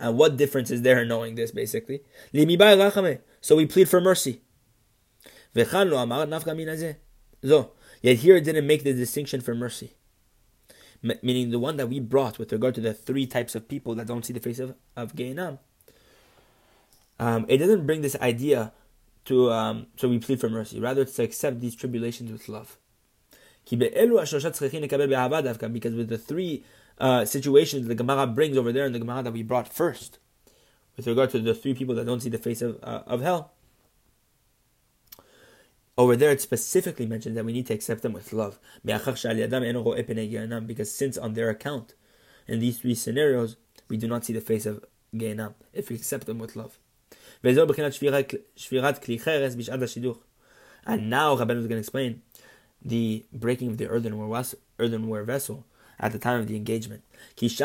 And 0.00 0.16
what 0.16 0.36
difference 0.36 0.70
is 0.70 0.82
there 0.82 1.02
in 1.02 1.08
knowing 1.08 1.34
this, 1.34 1.50
basically? 1.50 2.02
So 3.40 3.56
we 3.56 3.66
plead 3.66 3.88
for 3.88 4.00
mercy. 4.00 4.42
Yet 5.54 5.68
here 8.18 8.36
it 8.36 8.44
didn't 8.44 8.66
make 8.66 8.84
the 8.84 8.92
distinction 8.92 9.40
for 9.40 9.54
mercy. 9.54 9.94
Meaning 11.02 11.50
the 11.50 11.58
one 11.58 11.76
that 11.76 11.88
we 11.88 12.00
brought 12.00 12.38
with 12.38 12.52
regard 12.52 12.74
to 12.76 12.80
the 12.80 12.94
three 12.94 13.26
types 13.26 13.54
of 13.54 13.68
people 13.68 13.94
that 13.96 14.06
don't 14.06 14.24
see 14.24 14.32
the 14.32 14.40
face 14.40 14.58
of, 14.58 14.74
of 14.96 15.14
Gehinam. 15.14 15.58
Um, 17.18 17.46
it 17.48 17.58
doesn't 17.58 17.86
bring 17.86 18.02
this 18.02 18.16
idea 18.16 18.72
to 19.28 19.52
um, 19.52 19.86
so 19.96 20.08
we 20.08 20.18
plead 20.18 20.40
for 20.40 20.48
mercy. 20.48 20.80
Rather, 20.80 21.02
it's 21.02 21.14
to 21.14 21.22
accept 21.22 21.60
these 21.60 21.74
tribulations 21.74 22.32
with 22.32 22.48
love. 22.48 22.78
Because 23.64 23.90
with 25.94 26.08
the 26.08 26.18
three 26.18 26.64
uh, 26.98 27.24
situations 27.24 27.86
the 27.86 27.94
Gemara 27.94 28.26
brings 28.26 28.56
over 28.56 28.72
there 28.72 28.86
in 28.86 28.92
the 28.92 28.98
Gemara 28.98 29.22
that 29.22 29.32
we 29.32 29.42
brought 29.42 29.72
first, 29.72 30.18
with 30.96 31.06
regard 31.06 31.30
to 31.30 31.38
the 31.38 31.54
three 31.54 31.74
people 31.74 31.94
that 31.94 32.06
don't 32.06 32.20
see 32.20 32.30
the 32.30 32.38
face 32.38 32.62
of, 32.62 32.78
uh, 32.82 33.02
of 33.06 33.20
hell, 33.20 33.52
over 35.98 36.16
there 36.16 36.30
it 36.30 36.40
specifically 36.40 37.06
mentions 37.06 37.34
that 37.34 37.44
we 37.44 37.52
need 37.52 37.66
to 37.66 37.74
accept 37.74 38.02
them 38.02 38.14
with 38.14 38.32
love. 38.32 38.58
Because 38.84 39.20
since 40.90 41.18
on 41.18 41.34
their 41.34 41.50
account, 41.50 41.94
in 42.46 42.60
these 42.60 42.78
three 42.78 42.94
scenarios, 42.94 43.56
we 43.88 43.98
do 43.98 44.08
not 44.08 44.24
see 44.24 44.32
the 44.32 44.40
face 44.40 44.64
of 44.64 44.84
Gehenam, 45.14 45.54
if 45.72 45.90
we 45.90 45.96
accept 45.96 46.26
them 46.26 46.38
with 46.38 46.56
love. 46.56 46.78
And 50.86 51.10
now 51.10 51.36
Rabbeinu 51.36 51.58
is 51.58 51.66
going 51.66 51.68
to 51.68 51.78
explain 51.78 52.22
the 52.82 53.24
breaking 53.32 53.68
of 53.68 53.78
the 53.78 53.88
earthenware, 53.88 54.44
earthenware 54.78 55.24
vessel 55.24 55.66
at 55.98 56.12
the 56.12 56.18
time 56.18 56.40
of 56.40 56.46
the 56.48 56.56
engagement. 56.56 57.02
Because 57.38 57.56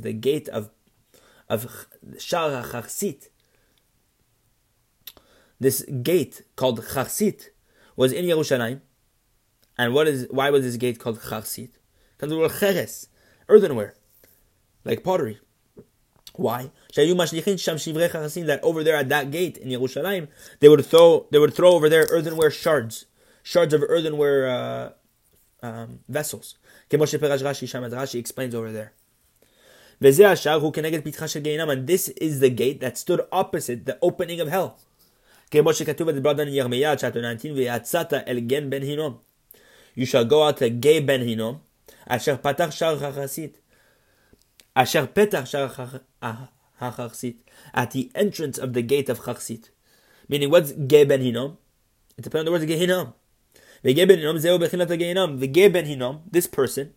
the 0.00 0.12
gate 0.12 0.48
of 0.48 0.70
of 1.48 1.86
Shara 2.16 2.64
Charsit, 2.64 3.28
this 5.60 5.82
gate 6.02 6.42
called 6.56 6.80
Charsit, 6.80 7.50
was 7.96 8.12
in 8.12 8.24
Yerushalayim. 8.24 8.80
And 9.76 9.92
what 9.92 10.08
is 10.08 10.26
why 10.30 10.50
was 10.50 10.62
this 10.62 10.76
gate 10.76 10.98
called 10.98 11.20
Charsit? 11.20 11.70
Because 12.16 12.32
it 12.32 12.36
was 12.36 13.08
earthenware, 13.48 13.94
like 14.84 15.02
pottery. 15.04 15.38
Why? 16.35 16.71
That 16.95 18.59
over 18.63 18.83
there 18.83 18.95
at 18.95 19.09
that 19.09 19.31
gate 19.31 19.57
in 19.57 19.69
Yerushalayim, 19.69 20.27
they 20.59 20.69
would 20.69 20.85
throw 20.85 21.25
they 21.31 21.39
would 21.39 21.53
throw 21.53 21.71
over 21.73 21.89
there 21.89 22.07
earthenware 22.09 22.51
shards, 22.51 23.05
shards 23.43 23.73
of 23.73 23.83
earthenware 23.83 24.47
uh, 24.49 24.91
um, 25.61 25.99
vessels. 26.07 26.55
Rashi 26.89 28.19
explains 28.19 28.55
over 28.55 28.71
there. 28.71 28.93
And 30.01 30.15
this 31.87 32.07
is 32.09 32.39
the 32.39 32.49
gate 32.49 32.79
that 32.79 32.97
stood 32.97 33.21
opposite 33.31 33.85
the 33.85 33.99
opening 34.01 34.39
of 34.39 34.47
hell. 34.47 34.79
chapter 35.51 37.21
19, 37.21 37.55
You 39.95 40.05
shall 40.05 40.25
go 40.25 40.43
out 40.43 40.57
to 40.57 40.69
Gay 40.69 41.01
Ben 41.01 41.21
Hinnom, 41.21 41.59
אשר 42.07 42.35
פתח 42.41 42.71
שער 42.71 42.99
חרסית. 42.99 43.57
Asher 44.76 45.06
Petach 45.06 45.46
Shar 45.46 45.68
HaCharsit, 46.80 47.36
ah, 47.44 47.80
at 47.80 47.90
the 47.92 48.10
entrance 48.14 48.58
of 48.58 48.72
the 48.72 48.82
gate 48.82 49.08
of 49.08 49.20
Charsit. 49.20 49.70
Meaning, 50.28 50.50
what's 50.50 50.72
Geben 50.72 51.22
Hinom? 51.22 51.56
It 52.16 52.22
depends 52.22 52.40
on 52.40 52.44
the 52.46 52.50
words 52.52 52.64
of 52.64 52.70
Gehinom. 52.70 53.12
V'geben 53.84 54.18
Hinom 54.18 54.36
zeo 54.36 54.58
bechinat 54.58 54.88
Geinom. 54.88 55.38
V'geben 55.38 55.86
Hinom, 55.86 56.22
this 56.30 56.46
person, 56.46 56.92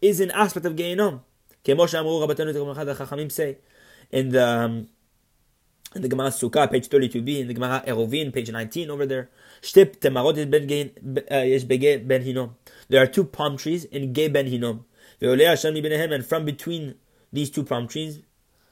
is 0.00 0.20
an 0.20 0.30
aspect 0.30 0.66
of 0.66 0.74
Geinom. 0.74 1.20
Kemo 1.64 1.86
שאמרו 1.86 2.20
רבותינו 2.20 2.52
תקום 2.52 2.70
אחד 2.70 2.88
החכמים 2.88 3.30
say. 3.30 3.56
In 4.12 4.28
the, 4.28 4.46
um, 4.46 4.88
in 5.96 6.02
the 6.02 6.08
Gemara 6.08 6.28
Sukkah, 6.28 6.70
page 6.70 6.88
32b, 6.88 7.40
in 7.40 7.48
the 7.48 7.54
Gemara 7.54 7.82
Eruvin, 7.86 8.32
page 8.32 8.50
19 8.50 8.90
over 8.90 9.06
there. 9.06 9.30
Uh, 9.64 9.88
there 12.90 13.02
are 13.02 13.06
two 13.06 13.24
palm 13.24 13.56
trees 13.56 13.84
in 13.86 14.12
Ge 14.12 14.30
Ben 14.30 14.46
Hinom 14.46 14.84
and 15.24 16.26
from 16.26 16.44
between 16.44 16.94
these 17.32 17.50
two 17.50 17.64
palm 17.64 17.88
trees, 17.88 18.20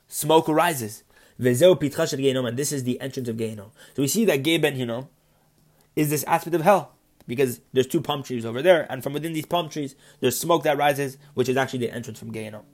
smoke 0.06 0.48
arises. 0.48 1.04
And 1.38 1.46
this 1.46 2.72
is 2.72 2.84
the 2.84 3.00
entrance 3.00 3.28
of 3.28 3.36
Gehenom. 3.36 3.70
So 3.94 4.02
we 4.02 4.08
see 4.08 4.24
that 4.26 4.42
Geh 4.42 4.58
Ben 4.58 4.76
Hinnom 4.76 5.08
is 5.96 6.10
this 6.10 6.24
aspect 6.24 6.54
of 6.54 6.62
hell 6.62 6.94
because 7.26 7.60
there's 7.72 7.86
two 7.86 8.00
palm 8.00 8.22
trees 8.22 8.44
over 8.44 8.62
there, 8.62 8.86
and 8.90 9.02
from 9.02 9.12
within 9.12 9.32
these 9.32 9.46
palm 9.46 9.68
trees, 9.68 9.94
there's 10.20 10.36
smoke 10.36 10.64
that 10.64 10.76
rises, 10.76 11.18
which 11.34 11.48
is 11.48 11.56
actually 11.56 11.78
the 11.80 11.90
entrance 11.90 12.18
from 12.18 12.32
Gehenom, 12.32 12.64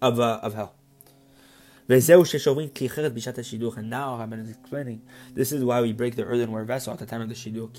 of, 0.00 0.20
uh, 0.20 0.40
of 0.42 0.54
hell. 0.54 0.74
And 1.88 2.00
now 2.00 2.06
Rabban 4.18 4.40
is 4.40 4.50
explaining, 4.50 5.02
this 5.34 5.52
is 5.52 5.64
why 5.64 5.80
we 5.80 5.92
break 5.92 6.14
the 6.16 6.24
earthenware 6.24 6.64
vessel 6.64 6.92
at 6.92 7.00
the 7.00 7.06
time 7.06 7.20
of 7.22 7.28
the 7.28 7.34
Shidduch, 7.34 7.72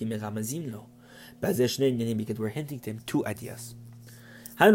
because 2.17 2.39
we're 2.39 2.49
hinting 2.49 2.79
to 2.81 2.89
him 2.89 2.99
two 3.05 3.25
ideas. 3.25 3.75
That 4.59 4.73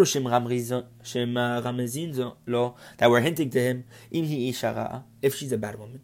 we're 3.01 3.21
hinting 3.21 3.51
to 3.51 3.61
him, 3.61 3.85
if 4.11 5.35
she's 5.35 5.53
a 5.53 5.59
bad 5.59 5.79
woman, 5.79 6.01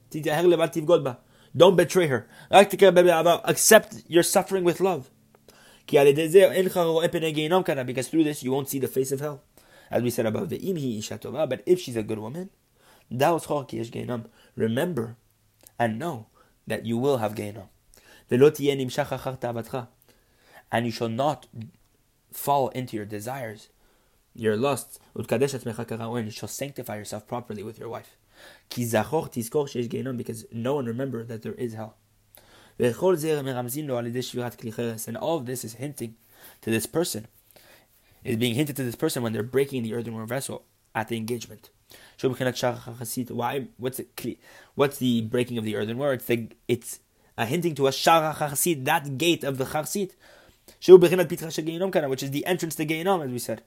don't 1.57 1.77
betray 1.77 2.09
her. 2.09 2.29
Accept 2.51 4.03
your 4.09 4.23
suffering 4.23 4.65
with 4.65 4.81
love. 4.81 5.11
Because 5.87 6.33
through 8.09 8.25
this 8.25 8.43
you 8.43 8.53
won't 8.53 8.69
see 8.69 8.79
the 8.79 8.89
face 8.89 9.13
of 9.13 9.21
hell. 9.21 9.43
As 9.91 10.03
we 10.03 10.11
said 10.11 10.27
above, 10.27 10.49
but 10.49 11.63
if 11.67 11.81
she's 11.81 11.97
a 11.97 12.03
good 12.03 12.19
woman, 12.19 12.51
remember 14.57 15.17
and 15.79 15.99
know 15.99 16.27
that 16.67 16.87
you 16.87 16.97
will 16.97 17.19
have 17.19 17.35
Gehinnom. 17.35 17.69
And 20.73 20.87
you 20.87 20.91
shall 20.91 21.11
not 21.11 21.47
fall 22.37 22.69
into 22.69 22.97
your 22.97 23.07
desires, 23.07 23.69
your 24.35 24.57
lusts. 24.57 24.99
And 25.15 26.25
you 26.25 26.31
shall 26.31 26.49
sanctify 26.49 26.97
yourself 26.97 27.27
properly 27.27 27.63
with 27.63 27.79
your 27.79 27.89
wife. 27.89 28.17
Because 28.71 28.95
no 30.53 30.75
one 30.75 30.87
remember 30.87 31.25
that 31.25 31.43
there 31.43 31.55
is 31.55 31.75
hell. 31.75 31.97
And 32.79 32.97
all 35.17 35.37
of 35.37 35.47
this 35.47 35.65
is 35.65 35.75
hinting 35.75 36.17
to 36.61 36.71
this 36.71 36.87
person, 36.87 37.29
is 38.25 38.37
being 38.37 38.55
hinted 38.55 38.77
to 38.77 38.83
this 38.83 38.97
person 38.97 39.23
when 39.23 39.33
they're 39.33 39.43
breaking 39.45 39.85
the 39.85 39.95
earthenware 39.95 40.27
vessel 40.27 40.65
at 40.95 41.09
the 41.09 41.17
engagement. 41.17 41.71
Why? 42.21 43.69
What's 43.77 43.99
the 43.99 44.39
what's 44.75 44.99
the 44.99 45.21
breaking 45.23 45.59
of 45.59 45.65
the 45.65 45.77
earthenware? 45.77 46.15
It's 46.15 46.27
the, 46.27 46.49
it's 46.67 46.99
a 47.39 47.47
hinting 47.47 47.75
to 47.77 47.87
a 47.87 47.91
shara 47.91 48.35
charsit, 48.35 48.85
that 48.85 49.19
gate 49.19 49.45
of 49.45 49.59
the 49.59 49.65
charsit, 49.65 50.13
which 50.81 52.23
is 52.23 52.31
the 52.31 52.47
entrance 52.47 52.75
to 52.77 52.87
Gehinnom, 52.87 53.25
as 53.25 53.31
we 53.31 53.39
said, 53.39 53.63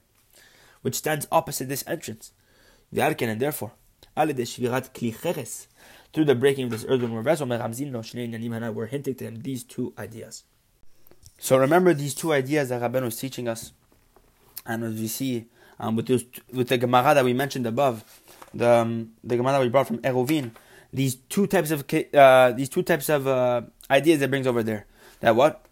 which 0.82 0.94
stands 0.94 1.26
opposite 1.30 1.68
this 1.68 1.84
entrance. 1.86 2.32
And 2.96 3.40
therefore, 3.40 3.72
through 4.16 4.32
the 6.24 6.34
breaking 6.34 6.64
of 6.64 6.70
this 6.70 6.84
earthenware 6.88 7.22
vessel, 7.22 7.46
we're 7.46 8.86
hinting 8.86 9.14
to 9.14 9.24
him 9.24 9.42
these 9.42 9.64
two 9.64 9.92
ideas. 9.98 10.44
So 11.38 11.56
remember 11.56 11.94
these 11.94 12.14
two 12.14 12.32
ideas 12.32 12.70
that 12.70 12.82
Rabbeinu 12.82 13.04
was 13.04 13.16
teaching 13.16 13.46
us, 13.46 13.72
and 14.66 14.82
as 14.82 14.94
we 14.94 15.06
see 15.06 15.46
um, 15.78 15.94
with, 15.94 16.06
this, 16.06 16.24
with 16.52 16.68
the 16.68 16.78
Gemara 16.78 17.14
that 17.14 17.24
we 17.24 17.32
mentioned 17.32 17.66
above, 17.66 18.04
the 18.52 18.68
um, 18.68 19.12
the 19.22 19.36
Gemara 19.36 19.60
we 19.60 19.68
brought 19.68 19.86
from 19.86 19.98
Eruvin, 19.98 20.50
these 20.92 21.14
two 21.14 21.46
types 21.46 21.70
of 21.70 21.84
uh, 22.14 22.52
these 22.52 22.68
two 22.68 22.82
types 22.82 23.08
of 23.08 23.26
uh, 23.26 23.62
ideas 23.90 24.20
that 24.20 24.30
brings 24.30 24.46
over 24.46 24.62
there. 24.62 24.86
That 25.20 25.36
what? 25.36 25.64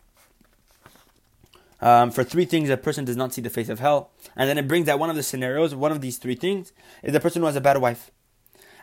Um, 1.81 2.11
for 2.11 2.25
three 2.25 2.47
things, 2.47 2.71
a 2.71 2.77
person 2.77 3.05
does 3.05 3.17
not 3.17 3.35
see 3.35 3.43
the 3.43 3.51
face 3.51 3.69
of 3.69 3.81
hell, 3.81 4.11
and 4.35 4.49
then 4.49 4.57
it 4.57 4.67
brings 4.67 4.87
that 4.87 4.99
one 4.99 5.11
of 5.11 5.17
the 5.17 5.23
scenarios, 5.23 5.75
one 5.75 5.93
of 5.93 6.01
these 6.01 6.17
three 6.17 6.35
things, 6.35 6.73
is 7.03 7.13
the 7.13 7.21
person 7.21 7.43
who 7.43 7.47
has 7.47 7.57
a 7.57 7.61
bad 7.61 7.79
wife. 7.79 8.11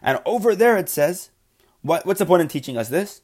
And 0.02 0.20
over 0.26 0.54
there 0.54 0.78
it 0.78 0.90
says 0.90 1.32
what, 1.84 2.06
what's 2.06 2.20
the 2.20 2.26
point 2.26 2.42
in 2.42 2.48
teaching 2.48 2.78
us 2.78 2.90
this? 2.90 3.22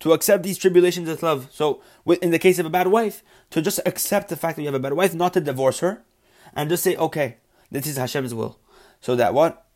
To 0.00 0.12
accept 0.12 0.42
these 0.42 0.58
tribulations 0.58 1.08
with 1.08 1.22
love. 1.22 1.48
So, 1.52 1.80
in 2.20 2.30
the 2.30 2.38
case 2.38 2.58
of 2.58 2.66
a 2.66 2.70
bad 2.70 2.88
wife, 2.88 3.22
to 3.50 3.62
just 3.62 3.80
accept 3.86 4.28
the 4.28 4.36
fact 4.36 4.56
that 4.56 4.62
you 4.62 4.68
have 4.68 4.74
a 4.74 4.80
bad 4.80 4.92
wife, 4.92 5.14
not 5.14 5.32
to 5.34 5.40
divorce 5.40 5.78
her, 5.78 6.02
and 6.54 6.68
just 6.68 6.82
say, 6.82 6.96
okay, 6.96 7.36
this 7.70 7.86
is 7.86 7.96
Hashem's 7.96 8.34
will. 8.34 8.58
So 9.00 9.16
that 9.16 9.34
what? 9.34 9.66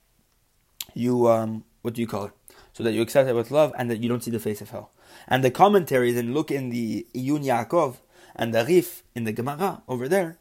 You, 0.92 1.28
um, 1.28 1.64
what 1.82 1.94
do 1.94 2.00
you 2.00 2.06
call 2.06 2.26
it? 2.26 2.32
So 2.72 2.82
that 2.82 2.92
you 2.92 3.00
accept 3.00 3.28
it 3.28 3.34
with 3.34 3.50
love 3.50 3.72
and 3.78 3.90
that 3.90 4.02
you 4.02 4.08
don't 4.08 4.22
see 4.22 4.30
the 4.30 4.38
face 4.40 4.60
of 4.60 4.70
hell. 4.70 4.90
And 5.26 5.42
the 5.42 5.50
commentaries, 5.50 6.16
and 6.16 6.34
look 6.34 6.50
in 6.50 6.70
the 6.70 7.06
Iyun 7.14 7.44
Yaakov 7.44 7.96
and 8.38 8.54
the 8.54 8.64
Rif 8.64 9.02
in 9.14 9.24
the 9.24 9.32
Gemara 9.32 9.82
over 9.88 10.08
there, 10.08 10.38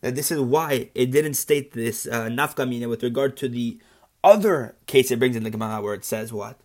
that 0.00 0.14
this 0.14 0.30
is 0.30 0.40
why 0.40 0.90
it 0.94 1.10
didn't 1.10 1.34
state 1.34 1.72
this 1.72 2.06
uh, 2.06 2.26
nafkamina 2.26 2.88
with 2.88 3.02
regard 3.02 3.36
to 3.38 3.48
the 3.48 3.80
other 4.22 4.76
case 4.86 5.10
it 5.10 5.18
brings 5.18 5.36
in 5.36 5.44
the 5.44 5.50
Gemara 5.50 5.80
where 5.80 5.94
it 5.94 6.04
says 6.04 6.32
what? 6.32 6.60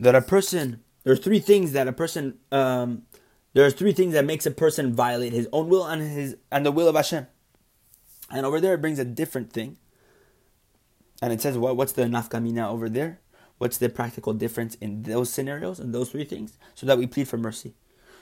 that 0.00 0.14
a 0.14 0.22
person 0.22 0.80
there 1.04 1.12
are 1.12 1.16
three 1.16 1.38
things 1.38 1.72
that 1.72 1.86
a 1.86 1.92
person 1.92 2.38
um, 2.50 3.02
there 3.54 3.64
are 3.64 3.70
three 3.70 3.92
things 3.92 4.14
that 4.14 4.24
makes 4.24 4.46
a 4.46 4.50
person 4.50 4.94
violate 4.94 5.32
his 5.32 5.48
own 5.52 5.68
will 5.68 5.86
and 5.86 6.02
his 6.02 6.36
and 6.50 6.66
the 6.66 6.72
will 6.72 6.88
of 6.88 6.96
Hashem. 6.96 7.26
And 8.30 8.46
over 8.46 8.60
there 8.60 8.74
it 8.74 8.80
brings 8.80 8.98
a 8.98 9.04
different 9.04 9.52
thing. 9.52 9.76
And 11.22 11.32
it 11.32 11.40
says 11.40 11.56
what 11.56 11.76
what's 11.76 11.92
the 11.92 12.04
nafkamina 12.04 12.68
over 12.68 12.88
there? 12.88 13.20
What's 13.58 13.76
the 13.76 13.88
practical 13.88 14.32
difference 14.32 14.74
in 14.76 15.02
those 15.02 15.30
scenarios 15.30 15.78
and 15.78 15.94
those 15.94 16.10
three 16.10 16.24
things? 16.24 16.58
So 16.74 16.86
that 16.86 16.98
we 16.98 17.06
plead 17.06 17.28
for 17.28 17.36
mercy. 17.36 17.74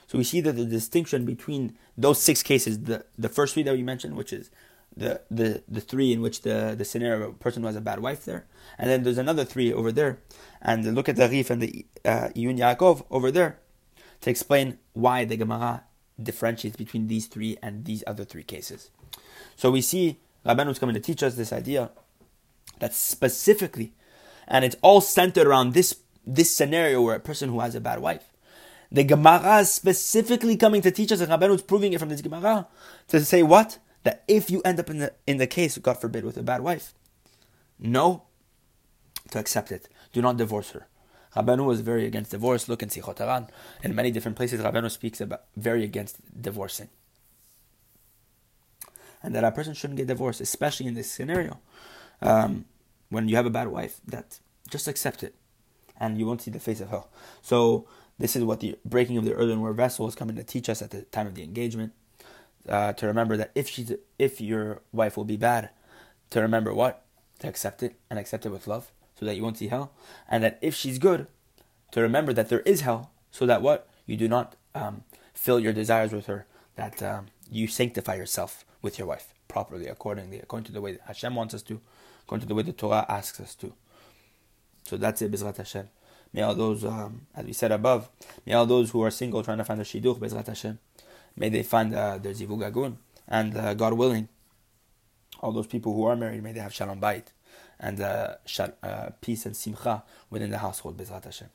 So 0.09 0.17
we 0.17 0.23
see 0.23 0.41
that 0.41 0.53
the 0.53 0.65
distinction 0.65 1.23
between 1.23 1.77
those 1.95 2.19
six 2.19 2.41
cases, 2.41 2.79
the, 2.85 3.05
the 3.15 3.29
first 3.29 3.53
three 3.53 3.61
that 3.61 3.75
we 3.75 3.83
mentioned, 3.83 4.15
which 4.15 4.33
is 4.33 4.49
the, 4.97 5.21
the, 5.29 5.61
the 5.67 5.81
three 5.81 6.11
in 6.11 6.19
which 6.19 6.41
the, 6.41 6.73
the 6.75 6.83
scenario 6.83 7.33
person 7.33 7.61
was 7.61 7.75
a 7.75 7.81
bad 7.81 7.99
wife 7.99 8.25
there. 8.25 8.47
And 8.79 8.89
then 8.89 9.03
there's 9.03 9.19
another 9.19 9.45
three 9.45 9.71
over 9.71 9.91
there. 9.91 10.17
And 10.63 10.95
look 10.95 11.09
at 11.09 11.15
the 11.15 11.29
Rif 11.29 11.51
and 11.51 11.61
the 11.61 11.85
uh, 12.03 12.29
Yaakov 12.35 13.05
over 13.11 13.29
there 13.29 13.59
to 14.21 14.31
explain 14.31 14.79
why 14.93 15.25
the 15.25 15.37
Gemara 15.37 15.83
differentiates 16.19 16.75
between 16.75 17.05
these 17.05 17.27
three 17.27 17.59
and 17.61 17.85
these 17.85 18.03
other 18.07 18.25
three 18.25 18.41
cases. 18.41 18.89
So 19.57 19.69
we 19.69 19.81
see 19.81 20.17
Rabbeinu 20.43 20.71
is 20.71 20.79
coming 20.79 20.95
to 20.95 21.01
teach 21.01 21.21
us 21.21 21.35
this 21.35 21.53
idea 21.53 21.91
that 22.79 22.95
specifically, 22.95 23.93
and 24.47 24.65
it's 24.65 24.75
all 24.81 25.01
centered 25.01 25.45
around 25.45 25.75
this, 25.75 25.99
this 26.25 26.49
scenario 26.49 26.99
where 26.99 27.15
a 27.15 27.19
person 27.19 27.49
who 27.49 27.59
has 27.59 27.75
a 27.75 27.79
bad 27.79 27.99
wife. 27.99 28.28
The 28.91 29.03
Gemara 29.03 29.59
is 29.59 29.71
specifically 29.71 30.57
coming 30.57 30.81
to 30.81 30.91
teach 30.91 31.11
us, 31.11 31.21
and 31.21 31.31
Rabbeinu 31.31 31.55
is 31.55 31.61
proving 31.61 31.93
it 31.93 31.99
from 31.99 32.09
this 32.09 32.21
Gemara, 32.21 32.67
to 33.09 33.23
say 33.23 33.43
what? 33.43 33.77
that 34.03 34.23
if 34.27 34.49
you 34.49 34.61
end 34.63 34.79
up 34.79 34.89
in 34.89 34.99
the 34.99 35.13
in 35.27 35.37
the 35.37 35.47
case, 35.47 35.77
God 35.77 35.99
forbid, 35.99 36.23
with 36.23 36.37
a 36.37 36.43
bad 36.43 36.61
wife, 36.61 36.93
no, 37.77 38.23
to 39.31 39.39
accept 39.39 39.71
it. 39.71 39.89
Do 40.13 40.21
not 40.21 40.37
divorce 40.37 40.71
her. 40.71 40.87
Rabbeinu 41.35 41.65
was 41.65 41.81
very 41.81 42.05
against 42.05 42.31
divorce. 42.31 42.67
Look 42.67 42.81
in 42.81 42.89
Sichot 42.89 43.17
HaRan. 43.17 43.49
In 43.83 43.93
many 43.93 44.09
different 44.11 44.35
places, 44.35 44.61
Rabbeinu 44.61 44.89
speaks 44.89 45.21
about 45.21 45.43
very 45.55 45.83
against 45.83 46.17
divorcing. 46.41 46.89
And 49.21 49.35
that 49.35 49.43
a 49.43 49.51
person 49.51 49.73
shouldn't 49.73 49.97
get 49.97 50.07
divorced, 50.07 50.41
especially 50.41 50.87
in 50.87 50.95
this 50.95 51.11
scenario. 51.11 51.59
Um, 52.21 52.65
when 53.09 53.27
you 53.27 53.35
have 53.35 53.45
a 53.45 53.51
bad 53.51 53.67
wife, 53.67 53.99
that 54.07 54.39
just 54.69 54.87
accept 54.87 55.23
it. 55.23 55.35
And 55.99 56.17
you 56.17 56.25
won't 56.25 56.41
see 56.41 56.51
the 56.51 56.59
face 56.59 56.79
of 56.79 56.89
hell. 56.89 57.09
So 57.41 57.85
this 58.19 58.35
is 58.35 58.43
what 58.43 58.59
the 58.59 58.77
breaking 58.85 59.17
of 59.17 59.25
the 59.25 59.33
earthenware 59.33 59.73
vessel 59.73 60.07
is 60.07 60.15
coming 60.15 60.35
to 60.35 60.43
teach 60.43 60.69
us 60.69 60.81
at 60.81 60.91
the 60.91 61.03
time 61.03 61.25
of 61.25 61.35
the 61.35 61.43
engagement. 61.43 61.93
Uh, 62.67 62.93
to 62.93 63.07
remember 63.07 63.37
that 63.37 63.51
if 63.55 63.67
she's 63.67 63.93
if 64.19 64.39
your 64.39 64.81
wife 64.91 65.17
will 65.17 65.25
be 65.25 65.37
bad, 65.37 65.69
to 66.29 66.41
remember 66.41 66.73
what? 66.73 67.03
To 67.39 67.47
accept 67.47 67.81
it 67.81 67.95
and 68.09 68.19
accept 68.19 68.45
it 68.45 68.49
with 68.49 68.67
love, 68.67 68.91
so 69.17 69.25
that 69.25 69.35
you 69.35 69.43
won't 69.43 69.57
see 69.57 69.69
hell, 69.69 69.91
and 70.29 70.43
that 70.43 70.59
if 70.61 70.75
she's 70.75 70.99
good, 70.99 71.25
to 71.91 72.01
remember 72.01 72.33
that 72.33 72.49
there 72.49 72.59
is 72.61 72.81
hell, 72.81 73.11
so 73.31 73.45
that 73.45 73.61
what? 73.61 73.87
You 74.05 74.17
do 74.17 74.27
not 74.27 74.55
um, 74.75 75.03
fill 75.33 75.59
your 75.59 75.73
desires 75.73 76.11
with 76.11 76.25
her, 76.27 76.45
that 76.75 77.01
um, 77.01 77.27
you 77.49 77.67
sanctify 77.67 78.15
yourself 78.15 78.65
with 78.81 78.99
your 78.99 79.07
wife 79.07 79.33
properly, 79.47 79.87
accordingly, 79.87 80.39
according 80.39 80.65
to 80.65 80.71
the 80.71 80.81
way 80.81 80.91
that 80.91 81.01
Hashem 81.07 81.33
wants 81.35 81.53
us 81.53 81.63
to, 81.63 81.79
according 82.23 82.41
to 82.41 82.47
the 82.47 82.55
way 82.55 82.63
the 82.63 82.73
Torah 82.73 83.05
asks 83.07 83.39
us 83.39 83.55
to. 83.55 83.73
So 84.83 84.97
that's 84.97 85.21
it, 85.21 85.31
Bezrat 85.31 85.57
Hashem. 85.57 85.89
May 86.33 86.41
all 86.43 86.55
those, 86.55 86.85
um, 86.85 87.27
as 87.35 87.45
we 87.45 87.53
said 87.53 87.71
above, 87.71 88.09
may 88.45 88.53
all 88.53 88.65
those 88.65 88.91
who 88.91 89.01
are 89.03 89.11
single 89.11 89.43
trying 89.43 89.57
to 89.57 89.65
find 89.65 89.81
a 89.81 89.83
shidduch, 89.83 90.19
Bezrat 90.19 90.47
Hashem, 90.47 90.77
May 91.35 91.49
they 91.49 91.63
find 91.63 91.95
uh, 91.95 92.17
their 92.17 92.33
zivug 92.33 92.65
agun, 92.65 92.97
and 93.27 93.55
uh, 93.55 93.73
God 93.73 93.93
willing, 93.93 94.27
all 95.39 95.51
those 95.53 95.67
people 95.67 95.93
who 95.93 96.03
are 96.05 96.15
married, 96.15 96.43
may 96.43 96.51
they 96.51 96.59
have 96.59 96.73
shalom 96.73 96.99
bayit 96.99 97.27
and 97.79 98.01
uh, 98.01 98.35
uh, 98.83 99.09
peace 99.21 99.45
and 99.45 99.55
simcha 99.55 100.03
within 100.29 100.51
the 100.51 100.57
household. 100.57 100.97
Bezrat 100.97 101.23
Hashem. 101.23 101.47